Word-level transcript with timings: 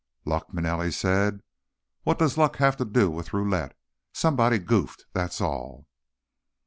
"Luck?" 0.25 0.51
Manelli 0.51 0.91
said. 0.91 1.41
"What 2.05 2.17
does 2.17 2.35
luck 2.35 2.55
have 2.55 2.75
to 2.77 2.85
do 2.85 3.11
with 3.11 3.33
roulette? 3.33 3.77
Somebody 4.13 4.57
goofed, 4.57 5.05
that's 5.13 5.39
all." 5.39 5.85